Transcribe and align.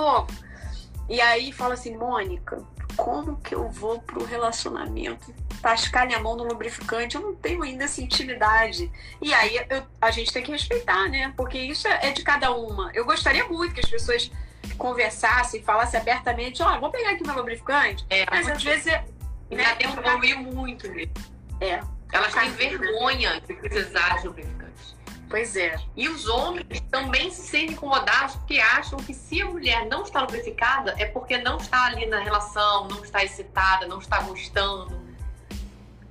novo. 0.00 0.26
E 1.08 1.20
aí 1.20 1.52
fala 1.52 1.74
assim, 1.74 1.96
Mônica, 1.96 2.62
como 2.96 3.36
que 3.36 3.54
eu 3.54 3.68
vou 3.68 4.00
pro 4.00 4.24
relacionamento 4.24 5.34
tascar 5.60 6.06
minha 6.06 6.20
mão 6.20 6.36
no 6.36 6.44
lubrificante? 6.44 7.16
Eu 7.16 7.22
não 7.22 7.34
tenho 7.34 7.62
ainda 7.62 7.84
essa 7.84 8.00
intimidade. 8.00 8.90
E 9.20 9.34
aí 9.34 9.56
eu, 9.68 9.82
a 10.00 10.10
gente 10.10 10.32
tem 10.32 10.42
que 10.42 10.52
respeitar, 10.52 11.08
né? 11.08 11.32
Porque 11.36 11.58
isso 11.58 11.88
é, 11.88 12.08
é 12.08 12.10
de 12.12 12.22
cada 12.22 12.52
uma. 12.52 12.90
Eu 12.94 13.04
gostaria 13.04 13.44
muito 13.46 13.74
que 13.74 13.80
as 13.80 13.90
pessoas 13.90 14.30
conversassem, 14.78 15.62
falassem 15.62 16.00
abertamente, 16.00 16.62
ó, 16.62 16.76
oh, 16.76 16.80
vou 16.80 16.90
pegar 16.90 17.10
aqui 17.10 17.24
meu 17.24 17.36
lubrificante. 17.36 18.04
É, 18.08 18.24
mas 18.30 18.48
às 18.48 18.62
vezes 18.62 18.86
é. 18.86 19.04
Né, 19.50 19.74
tem 19.74 19.88
um 19.88 19.98
evoluir 19.98 20.38
muito 20.38 20.88
mesmo. 20.90 21.12
É. 21.60 21.80
Elas 22.12 22.32
têm 22.32 22.50
vergonha 22.52 23.40
de 23.40 23.54
precisar 23.54 24.20
de 24.20 24.28
lubrificante. 24.28 24.60
Pois 25.30 25.54
é. 25.54 25.78
E 25.96 26.08
os 26.08 26.28
homens 26.28 26.66
também 26.90 27.30
se 27.30 27.46
sentem 27.46 27.70
incomodados 27.70 28.34
porque 28.34 28.58
acham 28.58 28.98
que 28.98 29.14
se 29.14 29.40
a 29.40 29.46
mulher 29.46 29.86
não 29.86 30.02
está 30.02 30.22
lubrificada 30.22 30.92
é 30.98 31.06
porque 31.06 31.38
não 31.38 31.56
está 31.56 31.86
ali 31.86 32.04
na 32.06 32.18
relação, 32.18 32.88
não 32.88 33.04
está 33.04 33.22
excitada, 33.22 33.86
não 33.86 34.00
está 34.00 34.20
gostando. 34.22 35.00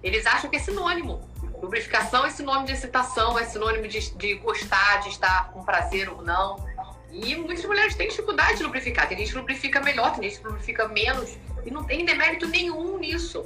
Eles 0.02 0.26
acham 0.26 0.50
que 0.50 0.56
é 0.56 0.60
sinônimo. 0.60 1.30
Lubrificação 1.62 2.26
é 2.26 2.30
sinônimo 2.30 2.66
de 2.66 2.72
excitação, 2.72 3.38
é 3.38 3.44
sinônimo 3.44 3.90
de, 3.90 4.10
de 4.16 4.36
gostar, 4.36 5.02
de 5.02 5.10
estar 5.10 5.52
com 5.52 5.66
prazer 5.66 6.08
ou 6.08 6.22
não. 6.22 6.66
E 7.12 7.36
muitas 7.36 7.66
mulheres 7.66 7.96
têm 7.96 8.08
dificuldade 8.08 8.60
de 8.60 8.64
lubrificar. 8.64 9.10
Tem 9.10 9.18
gente 9.18 9.32
que 9.32 9.38
lubrifica 9.38 9.82
melhor, 9.82 10.16
tem 10.16 10.30
gente 10.30 10.40
que 10.40 10.48
lubrifica 10.48 10.88
menos. 10.88 11.38
E 11.66 11.72
não 11.72 11.84
tem 11.84 12.06
demérito 12.06 12.48
nenhum 12.48 12.98
nisso. 12.98 13.46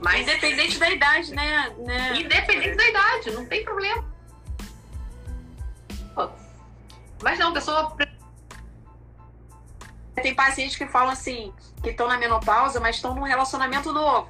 Mas, 0.00 0.22
independente 0.22 0.76
da 0.80 0.90
idade, 0.90 1.32
né? 1.32 1.72
né? 1.78 2.16
Independente 2.16 2.76
da 2.76 2.88
idade, 2.88 3.30
não 3.30 3.46
tem 3.46 3.62
problema. 3.62 4.11
Mas 7.22 7.38
não, 7.38 7.50
a 7.50 7.52
pessoa. 7.52 7.96
Tem 10.14 10.34
pacientes 10.34 10.76
que 10.76 10.86
falam 10.86 11.10
assim, 11.10 11.52
que 11.82 11.90
estão 11.90 12.06
na 12.06 12.18
menopausa, 12.18 12.78
mas 12.78 12.96
estão 12.96 13.14
num 13.14 13.22
relacionamento 13.22 13.92
novo. 13.92 14.28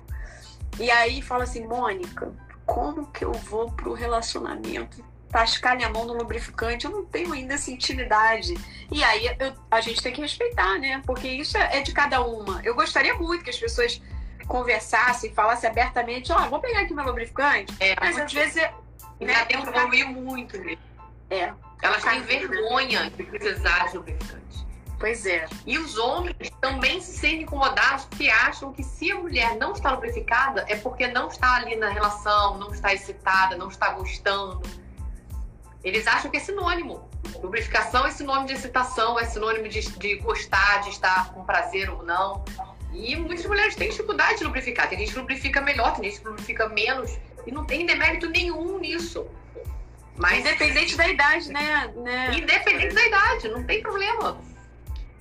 E 0.78 0.90
aí 0.90 1.20
fala 1.20 1.44
assim, 1.44 1.66
Mônica, 1.66 2.32
como 2.64 3.06
que 3.06 3.24
eu 3.24 3.32
vou 3.32 3.70
pro 3.72 3.92
relacionamento 3.92 5.04
tascar 5.30 5.76
minha 5.76 5.88
mão 5.88 6.04
no 6.04 6.14
lubrificante? 6.14 6.84
Eu 6.84 6.92
não 6.92 7.04
tenho 7.04 7.32
ainda 7.32 7.54
essa 7.54 7.70
intimidade. 7.70 8.54
E 8.90 9.02
aí 9.02 9.26
eu, 9.38 9.54
a 9.70 9.80
gente 9.80 10.02
tem 10.02 10.12
que 10.12 10.20
respeitar, 10.20 10.78
né? 10.78 11.02
Porque 11.04 11.28
isso 11.28 11.58
é, 11.58 11.80
de 11.80 11.92
cada 11.92 12.22
uma. 12.22 12.60
Eu 12.62 12.74
gostaria 12.74 13.14
muito 13.14 13.42
que 13.42 13.50
as 13.50 13.58
pessoas 13.58 14.00
conversassem, 14.46 15.32
falassem 15.32 15.68
abertamente, 15.68 16.32
ó, 16.32 16.44
oh, 16.44 16.50
vou 16.50 16.60
pegar 16.60 16.80
aqui 16.80 16.94
meu 16.94 17.04
lubrificante. 17.04 17.74
É, 17.80 17.94
mas 18.00 18.18
às 18.18 18.32
vezes 18.32 18.56
é. 18.56 18.72
Né, 19.20 19.44
tem 19.44 19.62
que 19.62 19.68
evoluir 19.68 20.08
muito 20.08 20.58
mesmo. 20.58 20.82
É. 21.30 21.52
Elas 21.80 22.02
têm 22.02 22.22
vergonha 22.22 22.61
de 22.98 23.22
precisar 23.24 23.88
de 23.90 23.96
lubrificante. 23.96 24.66
Pois 24.98 25.26
é. 25.26 25.46
E 25.66 25.78
os 25.78 25.98
homens 25.98 26.36
também 26.60 27.00
se 27.00 27.18
sentem 27.18 27.42
incomodados 27.42 28.04
porque 28.04 28.28
acham 28.28 28.72
que 28.72 28.84
se 28.84 29.10
a 29.10 29.16
mulher 29.16 29.56
não 29.56 29.72
está 29.72 29.90
lubrificada 29.90 30.64
é 30.68 30.76
porque 30.76 31.08
não 31.08 31.26
está 31.26 31.56
ali 31.56 31.74
na 31.74 31.88
relação, 31.88 32.56
não 32.56 32.72
está 32.72 32.94
excitada, 32.94 33.56
não 33.56 33.66
está 33.66 33.90
gostando. 33.90 34.62
Eles 35.82 36.06
acham 36.06 36.30
que 36.30 36.36
é 36.36 36.40
sinônimo. 36.40 37.10
Lubrificação 37.42 38.06
é 38.06 38.12
sinônimo 38.12 38.46
de 38.46 38.52
excitação, 38.52 39.18
é 39.18 39.24
sinônimo 39.24 39.68
de, 39.68 39.80
de 39.80 40.16
gostar, 40.18 40.82
de 40.82 40.90
estar 40.90 41.32
com 41.32 41.44
prazer 41.44 41.90
ou 41.90 42.04
não. 42.04 42.44
E 42.92 43.16
muitas 43.16 43.44
mulheres 43.46 43.74
têm 43.74 43.90
dificuldade 43.90 44.38
de 44.38 44.44
lubrificar. 44.44 44.88
Tem 44.88 44.98
gente 44.98 45.12
que 45.12 45.18
lubrifica 45.18 45.60
melhor, 45.60 45.94
tem 45.94 46.04
gente 46.04 46.20
que 46.20 46.28
lubrifica 46.28 46.68
menos. 46.68 47.18
E 47.44 47.50
não 47.50 47.64
tem 47.64 47.84
demérito 47.84 48.28
nenhum 48.28 48.78
nisso. 48.78 49.26
Mas 50.16 50.40
independente 50.40 50.96
da 50.96 51.08
idade, 51.08 51.50
né? 51.50 51.92
né? 51.96 52.34
Independente 52.36 52.94
da 52.94 53.06
idade, 53.06 53.48
não 53.48 53.64
tem 53.64 53.82
problema. 53.82 54.38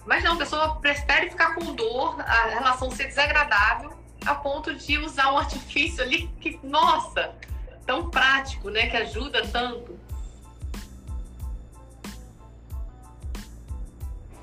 Mas 0.05 0.23
não, 0.23 0.33
a 0.33 0.37
pessoa 0.37 0.75
prefere 0.75 1.29
ficar 1.29 1.55
com 1.55 1.73
dor, 1.73 2.19
a 2.21 2.47
relação 2.47 2.91
ser 2.91 3.07
desagradável, 3.07 3.93
a 4.25 4.35
ponto 4.35 4.73
de 4.75 4.97
usar 4.97 5.31
um 5.31 5.37
artifício 5.37 6.03
ali 6.03 6.27
que, 6.39 6.59
nossa, 6.63 7.33
tão 7.85 8.09
prático, 8.09 8.69
né? 8.69 8.87
Que 8.87 8.97
ajuda 8.97 9.47
tanto. 9.47 9.99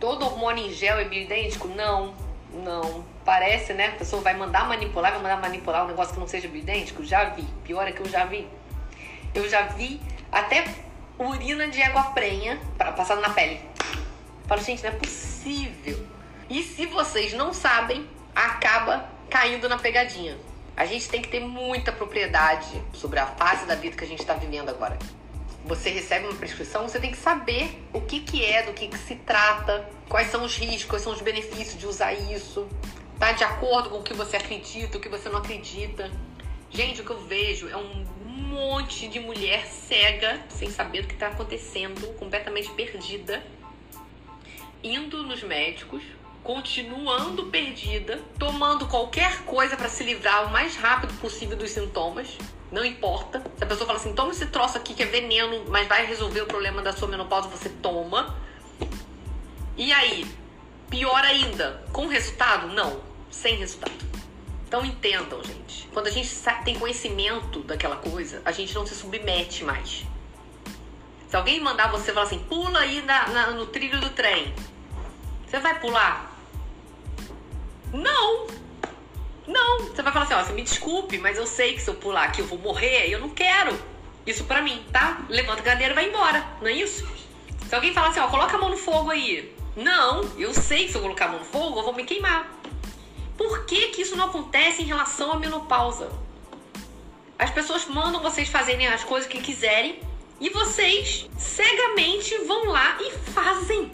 Todo 0.00 0.24
hormônio 0.24 0.66
em 0.66 0.72
gel 0.72 0.98
é 0.98 1.04
bioidêntico? 1.04 1.66
Não, 1.68 2.14
não. 2.52 3.04
Parece, 3.24 3.74
né? 3.74 3.88
A 3.88 3.92
pessoa 3.92 4.22
vai 4.22 4.34
mandar 4.34 4.66
manipular, 4.68 5.12
vai 5.12 5.20
mandar 5.20 5.40
manipular 5.40 5.84
um 5.84 5.88
negócio 5.88 6.14
que 6.14 6.20
não 6.20 6.28
seja 6.28 6.48
bioidêntico? 6.48 7.04
Já 7.04 7.24
vi. 7.30 7.42
Pior 7.64 7.86
é 7.86 7.92
que 7.92 8.00
eu 8.00 8.08
já 8.08 8.24
vi. 8.24 8.48
Eu 9.34 9.48
já 9.48 9.62
vi 9.62 10.00
até 10.30 10.64
urina 11.18 11.68
de 11.68 11.82
água 11.82 12.04
prenha 12.12 12.60
para 12.76 12.92
passar 12.92 13.16
na 13.16 13.30
pele. 13.30 13.60
Eu 13.80 14.48
falo, 14.48 14.62
gente, 14.62 14.82
não 14.82 14.90
é 14.90 14.94
possível. 14.94 16.06
E 16.48 16.62
se 16.62 16.86
vocês 16.86 17.32
não 17.32 17.52
sabem, 17.52 18.08
acaba 18.34 19.08
caindo 19.28 19.68
na 19.68 19.78
pegadinha. 19.78 20.38
A 20.76 20.86
gente 20.86 21.08
tem 21.08 21.20
que 21.20 21.28
ter 21.28 21.40
muita 21.40 21.90
propriedade 21.90 22.82
sobre 22.92 23.18
a 23.18 23.26
fase 23.26 23.66
da 23.66 23.74
vida 23.74 23.96
que 23.96 24.04
a 24.04 24.06
gente 24.06 24.20
está 24.20 24.34
vivendo 24.34 24.68
agora. 24.68 24.98
Você 25.64 25.90
recebe 25.90 26.26
uma 26.26 26.36
prescrição, 26.36 26.88
você 26.88 27.00
tem 27.00 27.10
que 27.10 27.16
saber 27.18 27.84
o 27.92 28.00
que, 28.00 28.20
que 28.20 28.44
é, 28.44 28.62
do 28.62 28.72
que, 28.72 28.86
que 28.86 28.96
se 28.96 29.16
trata, 29.16 29.86
quais 30.08 30.30
são 30.30 30.44
os 30.44 30.56
riscos, 30.56 30.84
quais 30.84 31.02
são 31.02 31.12
os 31.12 31.20
benefícios 31.20 31.78
de 31.78 31.86
usar 31.86 32.12
isso. 32.12 32.66
Tá 33.18 33.32
de 33.32 33.42
acordo 33.42 33.90
com 33.90 33.98
o 33.98 34.02
que 34.02 34.14
você 34.14 34.36
acredita, 34.36 34.96
o 34.96 35.00
que 35.00 35.08
você 35.08 35.28
não 35.28 35.38
acredita. 35.38 36.10
Gente, 36.70 37.00
o 37.00 37.04
que 37.04 37.10
eu 37.10 37.20
vejo 37.20 37.68
é 37.68 37.76
um 37.76 38.04
monte 38.24 39.08
de 39.08 39.20
mulher 39.20 39.66
cega, 39.66 40.40
sem 40.48 40.70
saber 40.70 41.04
o 41.04 41.06
que 41.06 41.14
está 41.14 41.28
acontecendo, 41.28 42.14
completamente 42.18 42.70
perdida, 42.70 43.42
indo 44.82 45.22
nos 45.22 45.42
médicos, 45.42 46.02
continuando 46.42 47.46
perdida, 47.46 48.20
tomando 48.38 48.86
qualquer 48.86 49.44
coisa 49.44 49.76
para 49.76 49.88
se 49.88 50.02
livrar 50.04 50.46
o 50.46 50.50
mais 50.50 50.76
rápido 50.76 51.12
possível 51.20 51.56
dos 51.56 51.70
sintomas. 51.70 52.38
Não 52.70 52.84
importa. 52.84 53.42
Se 53.56 53.64
a 53.64 53.66
pessoa 53.66 53.86
fala 53.86 53.98
assim, 53.98 54.14
toma 54.14 54.30
esse 54.30 54.46
troço 54.46 54.76
aqui 54.76 54.94
que 54.94 55.02
é 55.02 55.06
veneno, 55.06 55.64
mas 55.68 55.86
vai 55.86 56.04
resolver 56.04 56.42
o 56.42 56.46
problema 56.46 56.82
da 56.82 56.92
sua 56.92 57.08
menopausa, 57.08 57.48
você 57.48 57.68
toma. 57.68 58.36
E 59.76 59.92
aí, 59.92 60.26
pior 60.90 61.24
ainda, 61.24 61.82
com 61.92 62.06
resultado? 62.06 62.68
Não, 62.68 63.00
sem 63.30 63.56
resultado. 63.56 63.92
Então 64.68 64.84
entendam, 64.84 65.42
gente. 65.42 65.88
Quando 65.94 66.08
a 66.08 66.10
gente 66.10 66.30
tem 66.62 66.78
conhecimento 66.78 67.60
daquela 67.60 67.96
coisa, 67.96 68.42
a 68.44 68.52
gente 68.52 68.74
não 68.74 68.86
se 68.86 68.94
submete 68.94 69.64
mais. 69.64 70.04
Se 71.26 71.34
alguém 71.34 71.58
mandar 71.58 71.90
você 71.90 72.12
falar 72.12 72.26
assim, 72.26 72.38
pula 72.38 72.80
aí 72.80 73.00
na, 73.00 73.28
na, 73.28 73.50
no 73.52 73.64
trilho 73.64 73.98
do 73.98 74.10
trem, 74.10 74.54
você 75.46 75.58
vai 75.58 75.80
pular? 75.80 76.38
Não! 77.94 78.46
Não! 79.46 79.86
Você 79.86 80.02
vai 80.02 80.12
falar 80.12 80.26
assim, 80.26 80.34
ó, 80.34 80.44
você 80.44 80.52
me 80.52 80.62
desculpe, 80.62 81.16
mas 81.16 81.38
eu 81.38 81.46
sei 81.46 81.72
que 81.72 81.80
se 81.80 81.88
eu 81.88 81.94
pular 81.94 82.24
aqui 82.24 82.42
eu 82.42 82.46
vou 82.46 82.58
morrer 82.58 83.08
e 83.08 83.12
eu 83.12 83.20
não 83.20 83.30
quero. 83.30 83.74
Isso 84.26 84.44
pra 84.44 84.60
mim, 84.60 84.84
tá? 84.92 85.22
Levanta 85.30 85.60
a 85.60 85.64
cadeira 85.64 85.92
e 85.92 85.94
vai 85.94 86.08
embora, 86.10 86.46
não 86.60 86.68
é 86.68 86.72
isso? 86.72 87.08
Se 87.66 87.74
alguém 87.74 87.94
falar 87.94 88.08
assim, 88.08 88.20
ó, 88.20 88.28
coloca 88.28 88.54
a 88.54 88.60
mão 88.60 88.68
no 88.68 88.76
fogo 88.76 89.10
aí. 89.10 89.56
Não, 89.74 90.22
eu 90.36 90.52
sei 90.52 90.84
que 90.84 90.92
se 90.92 90.98
eu 90.98 91.02
colocar 91.02 91.26
a 91.26 91.28
mão 91.28 91.38
no 91.38 91.44
fogo 91.46 91.78
eu 91.78 91.84
vou 91.84 91.94
me 91.94 92.04
queimar. 92.04 92.57
Por 93.48 93.64
que, 93.64 93.88
que 93.88 94.02
isso 94.02 94.14
não 94.14 94.26
acontece 94.26 94.82
em 94.82 94.84
relação 94.84 95.32
à 95.32 95.38
menopausa? 95.38 96.12
As 97.38 97.50
pessoas 97.50 97.86
mandam 97.86 98.20
vocês 98.20 98.46
fazerem 98.46 98.86
as 98.86 99.02
coisas 99.02 99.26
que 99.26 99.40
quiserem 99.40 100.00
e 100.38 100.50
vocês 100.50 101.26
cegamente 101.38 102.36
vão 102.44 102.66
lá 102.66 102.98
e 103.00 103.10
fazem. 103.30 103.90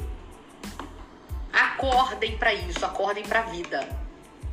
Acordem 1.52 2.36
para 2.36 2.52
isso, 2.52 2.84
acordem 2.84 3.22
para 3.22 3.40
a 3.40 3.42
vida. 3.44 3.96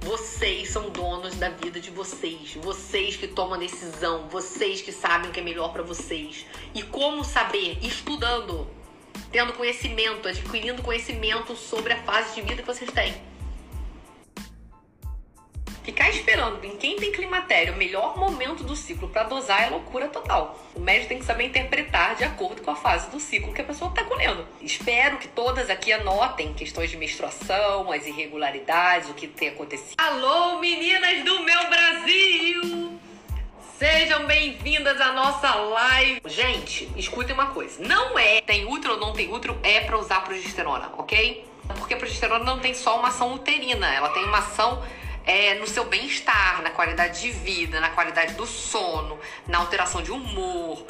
Vocês 0.02 0.70
são 0.70 0.92
donos 0.92 1.36
da 1.36 1.50
vida 1.50 1.80
de 1.80 1.90
vocês. 1.90 2.54
Vocês 2.62 3.16
que 3.16 3.28
tomam 3.28 3.56
a 3.56 3.58
decisão, 3.58 4.30
vocês 4.30 4.84
que 4.84 4.92
sabem 4.92 5.32
o 5.32 5.34
que 5.34 5.40
é 5.40 5.44
melhor 5.44 5.74
para 5.74 5.82
vocês. 5.82 6.46
E 6.76 6.84
como 6.84 7.24
saber? 7.24 7.80
Estudando, 7.82 8.68
tendo 9.32 9.54
conhecimento, 9.54 10.28
adquirindo 10.28 10.84
conhecimento 10.84 11.56
sobre 11.56 11.92
a 11.94 12.04
fase 12.04 12.36
de 12.36 12.42
vida 12.44 12.62
que 12.62 12.68
vocês 12.68 12.92
têm. 12.92 13.32
Ficar 16.02 16.10
esperando 16.10 16.66
em 16.66 16.78
quem 16.78 16.96
tem 16.96 17.12
climatério 17.12 17.76
o 17.76 17.78
melhor 17.78 18.18
momento 18.18 18.64
do 18.64 18.76
ciclo 18.76 19.08
para 19.08 19.22
dosar 19.22 19.68
é 19.68 19.70
loucura 19.70 20.08
total. 20.08 20.60
O 20.74 20.80
médico 20.80 21.10
tem 21.10 21.20
que 21.20 21.26
saber 21.26 21.44
interpretar 21.44 22.16
de 22.16 22.24
acordo 22.24 22.64
com 22.64 22.72
a 22.72 22.76
fase 22.76 23.12
do 23.12 23.20
ciclo 23.20 23.54
que 23.54 23.62
a 23.62 23.64
pessoa 23.64 23.92
está 23.92 24.04
colhendo. 24.04 24.44
Espero 24.60 25.18
que 25.20 25.28
todas 25.28 25.70
aqui 25.70 25.94
anotem 25.94 26.56
questões 26.56 26.90
de 26.90 26.98
menstruação, 26.98 27.92
as 27.92 28.08
irregularidades, 28.08 29.12
o 29.12 29.14
que 29.14 29.28
tem 29.28 29.50
acontecido. 29.50 29.94
Alô, 30.00 30.58
meninas 30.58 31.24
do 31.24 31.44
meu 31.44 31.70
Brasil! 31.70 33.00
Sejam 33.78 34.26
bem-vindas 34.26 35.00
à 35.00 35.12
nossa 35.12 35.54
live. 35.54 36.20
Gente, 36.26 36.92
escutem 36.96 37.36
uma 37.36 37.52
coisa. 37.52 37.80
Não 37.80 38.18
é 38.18 38.42
tem 38.42 38.66
útero 38.66 38.96
ou 38.96 39.00
não 39.00 39.14
tem 39.14 39.32
útero, 39.32 39.56
é 39.62 39.82
para 39.82 40.00
usar 40.00 40.24
progesterona, 40.24 40.92
ok? 40.98 41.46
Porque 41.78 41.94
a 41.94 41.98
progesterona 41.98 42.44
não 42.44 42.58
tem 42.58 42.74
só 42.74 42.98
uma 42.98 43.10
ação 43.10 43.36
uterina, 43.36 43.94
ela 43.94 44.10
tem 44.10 44.24
uma 44.24 44.40
ação 44.40 44.82
é, 45.26 45.56
no 45.56 45.68
seu 45.68 45.86
bem-estar, 45.86 46.62
na 46.62 46.72
qualidade 46.72 47.22
de 47.22 47.32
vida, 47.32 47.80
na 47.80 47.90
qualidade 47.90 48.34
do 48.34 48.46
sono, 48.46 49.20
na 49.48 49.60
alteração 49.60 50.02
de 50.02 50.12
humor, 50.12 50.86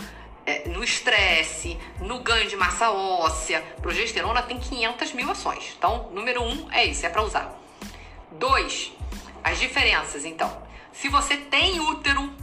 é, 0.45 0.67
no 0.69 0.83
estresse, 0.83 1.77
no 1.99 2.19
ganho 2.19 2.47
de 2.47 2.55
massa 2.55 2.91
óssea. 2.91 3.61
Progesterona 3.81 4.41
tem 4.41 4.59
500 4.59 5.13
mil 5.13 5.29
ações. 5.29 5.73
Então, 5.77 6.09
número 6.11 6.43
um 6.43 6.71
é 6.71 6.85
isso, 6.85 7.05
é 7.05 7.09
para 7.09 7.21
usar. 7.21 7.59
Dois, 8.31 8.91
as 9.43 9.59
diferenças. 9.59 10.25
Então, 10.25 10.61
se 10.91 11.09
você 11.09 11.37
tem 11.37 11.79
útero, 11.79 12.33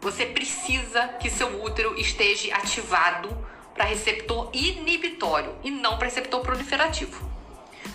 você 0.00 0.26
precisa 0.26 1.08
que 1.20 1.30
seu 1.30 1.62
útero 1.62 1.98
esteja 1.98 2.54
ativado 2.56 3.28
para 3.74 3.84
receptor 3.84 4.50
inibitório 4.52 5.54
e 5.62 5.70
não 5.70 5.96
para 5.96 6.06
receptor 6.06 6.40
proliferativo. 6.40 7.30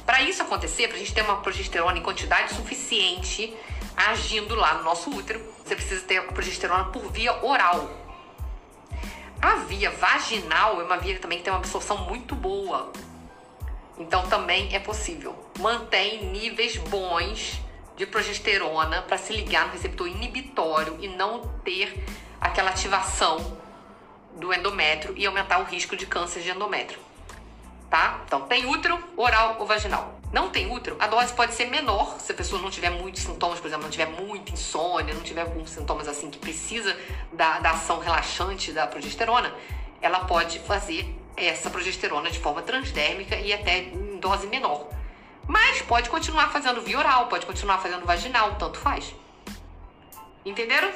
Para 0.06 0.22
isso 0.22 0.42
acontecer, 0.44 0.88
para 0.88 0.98
a 0.98 1.00
gente 1.00 1.14
ter 1.14 1.22
uma 1.22 1.38
progesterona 1.38 1.98
em 1.98 2.04
quantidade 2.04 2.54
suficiente 2.54 3.56
agindo 3.98 4.56
lá 4.56 4.76
no 4.76 4.84
nosso 4.84 5.10
útero, 5.10 5.42
você 5.64 5.76
precisa 5.76 6.06
ter 6.06 6.18
a 6.18 6.24
progesterona 6.24 6.86
por 6.86 7.12
via 7.12 7.34
oral. 7.44 7.90
A 9.42 9.56
via 9.56 9.90
vaginal 9.92 10.80
é 10.80 10.84
uma 10.84 10.98
via 10.98 11.18
também 11.20 11.40
que 11.40 11.44
tem 11.44 11.54
uma 11.54 11.60
absorção 11.60 11.98
muito 11.98 12.36
boa. 12.36 12.92
Então 13.98 14.28
também 14.28 14.76
é 14.76 14.80
possível. 14.80 15.36
Mantém 15.60 16.26
níveis 16.26 16.78
bons 16.78 17.60
de 17.96 18.06
progesterona 18.06 19.02
para 19.02 19.18
se 19.18 19.34
ligar 19.34 19.68
no 19.68 19.72
receptor 19.72 20.08
inibitório 20.08 20.98
e 21.00 21.08
não 21.08 21.48
ter 21.64 22.04
aquela 22.40 22.70
ativação 22.70 23.58
do 24.36 24.54
endométrio 24.54 25.14
e 25.18 25.26
aumentar 25.26 25.60
o 25.60 25.64
risco 25.64 25.96
de 25.96 26.06
câncer 26.06 26.42
de 26.42 26.52
endométrio. 26.52 27.00
Tá? 27.90 28.22
Então, 28.26 28.42
tem 28.42 28.66
útero, 28.66 28.98
oral 29.16 29.58
ou 29.60 29.66
vaginal. 29.66 30.20
Não 30.32 30.50
tem 30.50 30.70
útero, 30.70 30.98
a 31.00 31.08
dose 31.08 31.32
pode 31.34 31.54
ser 31.54 31.66
menor 31.70 32.20
se 32.20 32.32
a 32.32 32.36
pessoa 32.36 32.62
não 32.62 32.70
tiver 32.70 32.90
muitos 32.90 33.22
sintomas, 33.22 33.60
por 33.60 33.68
exemplo, 33.68 33.84
não 33.84 33.92
tiver 33.92 34.08
muita 34.08 34.52
insônia, 34.52 35.14
não 35.14 35.22
tiver 35.22 35.42
alguns 35.42 35.70
sintomas 35.70 36.08
assim 36.08 36.30
que 36.30 36.38
precisa 36.38 36.98
da, 37.32 37.60
da 37.60 37.72
ação 37.72 38.00
relaxante 38.00 38.74
da 38.74 38.86
progesterona, 38.86 39.54
ela 40.02 40.26
pode 40.26 40.60
fazer 40.60 41.08
essa 41.38 41.70
progesterona 41.70 42.30
de 42.30 42.40
forma 42.40 42.62
transdérmica 42.62 43.36
e 43.38 43.54
até 43.54 43.80
em 43.80 44.18
dose 44.18 44.48
menor. 44.48 44.90
Mas 45.48 45.82
pode 45.84 46.10
continuar 46.10 46.50
fazendo 46.50 46.82
via 46.82 46.98
oral, 46.98 47.28
pode 47.28 47.46
continuar 47.46 47.78
fazendo 47.78 48.06
vaginal, 48.06 48.56
tanto 48.56 48.80
faz. 48.80 49.14
Entenderam? 50.44 50.92